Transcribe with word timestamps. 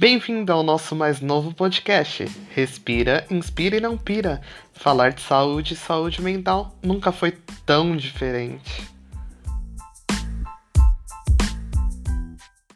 Bem-vindo 0.00 0.50
ao 0.50 0.62
nosso 0.62 0.96
mais 0.96 1.20
novo 1.20 1.52
podcast. 1.52 2.24
Respira, 2.54 3.26
inspira 3.30 3.76
e 3.76 3.80
não 3.80 3.98
pira. 3.98 4.40
Falar 4.72 5.12
de 5.12 5.20
saúde 5.20 5.74
e 5.74 5.76
saúde 5.76 6.22
mental 6.22 6.74
nunca 6.82 7.12
foi 7.12 7.36
tão 7.66 7.94
diferente. 7.94 8.88